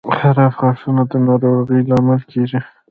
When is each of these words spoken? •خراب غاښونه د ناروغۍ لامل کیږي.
•خراب 0.17 0.53
غاښونه 0.59 1.03
د 1.11 1.13
ناروغۍ 1.27 1.81
لامل 1.89 2.21
کیږي. 2.31 2.59